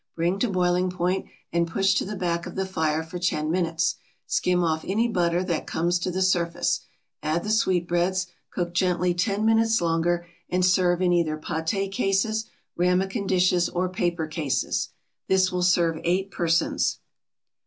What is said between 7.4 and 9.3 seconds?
the sweetbreads, cook gently